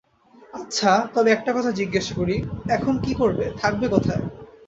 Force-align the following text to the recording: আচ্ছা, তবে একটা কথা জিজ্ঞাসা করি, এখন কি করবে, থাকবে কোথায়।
আচ্ছা, 0.53 0.91
তবে 1.15 1.29
একটা 1.31 1.51
কথা 1.53 1.71
জিজ্ঞাসা 1.71 2.13
করি, 2.15 2.35
এখন 2.67 2.93
কি 2.99 3.11
করবে, 3.13 3.45
থাকবে 3.57 3.85
কোথায়। 3.87 4.23